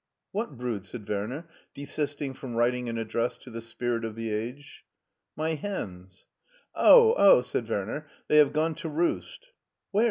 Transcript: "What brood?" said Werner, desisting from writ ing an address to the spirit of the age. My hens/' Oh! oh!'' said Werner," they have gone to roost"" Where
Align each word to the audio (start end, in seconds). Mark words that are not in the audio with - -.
"What 0.31 0.57
brood?" 0.57 0.83
said 0.85 1.07
Werner, 1.07 1.47
desisting 1.75 2.33
from 2.33 2.55
writ 2.55 2.73
ing 2.73 2.89
an 2.89 2.97
address 2.97 3.37
to 3.37 3.51
the 3.51 3.61
spirit 3.61 4.03
of 4.03 4.15
the 4.15 4.31
age. 4.31 4.83
My 5.35 5.55
hens/' 5.55 6.25
Oh! 6.73 7.13
oh!'' 7.19 7.41
said 7.43 7.69
Werner," 7.69 8.07
they 8.27 8.37
have 8.37 8.51
gone 8.51 8.73
to 8.73 8.89
roost"" 8.89 9.49
Where 9.91 9.99